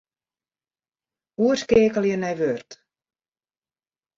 Oerskeakelje 1.47 2.15
nei 2.23 2.33
Word. 2.41 2.69